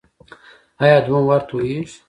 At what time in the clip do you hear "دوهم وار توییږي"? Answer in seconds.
1.05-1.81